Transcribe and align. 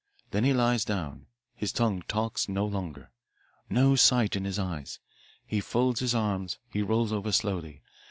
Then 0.31 0.43
he 0.45 0.51
lies 0.51 0.83
down. 0.83 1.27
His 1.53 1.71
tongue 1.71 2.01
talks 2.07 2.49
no 2.49 2.65
longer. 2.65 3.11
No 3.69 3.95
sight 3.95 4.35
in 4.35 4.45
his 4.45 4.57
eyes. 4.57 4.97
He 5.45 5.59
folds 5.61 5.99
his 5.99 6.15
arms. 6.15 6.57
He 6.73 6.81
rolls 6.81 7.13
over 7.13 7.31
slowly. 7.31 7.83